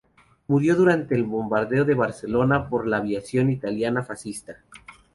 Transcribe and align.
Murió 0.47 0.75
durante 0.75 1.13
el 1.13 1.25
bombardeo 1.25 1.85
de 1.85 1.93
Barcelona 1.93 2.67
por 2.69 2.87
la 2.87 2.97
aviación 2.97 3.51
italiana 3.51 4.01
fascista. 4.01 4.55